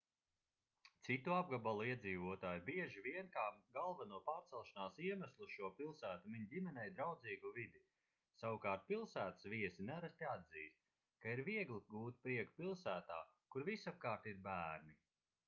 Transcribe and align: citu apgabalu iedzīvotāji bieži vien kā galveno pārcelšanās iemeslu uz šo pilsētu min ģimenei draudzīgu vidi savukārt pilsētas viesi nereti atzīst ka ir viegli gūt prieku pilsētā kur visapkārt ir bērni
citu 1.07 1.33
apgabalu 1.33 1.83
iedzīvotāji 1.89 2.61
bieži 2.69 3.01
vien 3.07 3.27
kā 3.35 3.41
galveno 3.75 4.21
pārcelšanās 4.29 4.95
iemeslu 5.09 5.45
uz 5.49 5.51
šo 5.57 5.67
pilsētu 5.81 6.31
min 6.37 6.47
ģimenei 6.55 6.85
draudzīgu 7.01 7.51
vidi 7.59 7.81
savukārt 8.43 8.87
pilsētas 8.91 9.49
viesi 9.55 9.85
nereti 9.91 10.29
atzīst 10.31 10.81
ka 11.27 11.35
ir 11.37 11.43
viegli 11.51 11.77
gūt 11.93 12.17
prieku 12.25 12.57
pilsētā 12.63 13.19
kur 13.57 13.69
visapkārt 13.71 14.27
ir 14.33 14.41
bērni 14.49 14.97